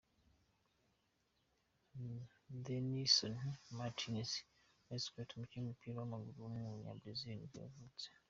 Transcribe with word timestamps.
Denilson 2.63 3.35
Martins 3.77 4.31
Nascimento, 4.87 5.31
umukinnyi 5.33 5.65
w’umupira 5.67 5.97
w’amaguru 5.99 6.37
w’umunyabrazil 6.39 7.33
nibwo 7.37 7.57
yavutse. 7.65 8.05